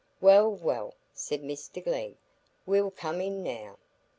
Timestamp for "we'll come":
2.65-3.21